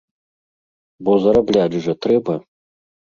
Бо 1.09 1.17
зарабляць 1.25 1.79
жа 1.89 1.93
трэба. 2.07 2.33